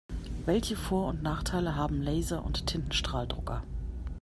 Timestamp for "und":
1.09-1.21, 2.43-2.65